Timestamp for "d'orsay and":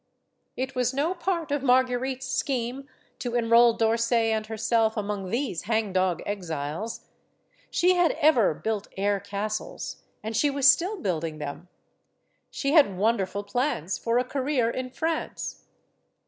3.73-4.47